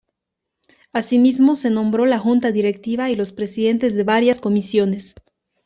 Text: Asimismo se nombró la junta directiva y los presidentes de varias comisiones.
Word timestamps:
Asimismo 0.93 1.55
se 1.55 1.69
nombró 1.69 2.07
la 2.07 2.17
junta 2.17 2.51
directiva 2.51 3.11
y 3.11 3.15
los 3.15 3.31
presidentes 3.33 3.93
de 3.93 4.03
varias 4.03 4.39
comisiones. 4.41 5.13